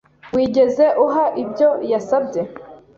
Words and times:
Wigeze 0.35 0.85
uha 1.05 1.25
ibyo 1.43 1.69
yasabye? 1.91 2.41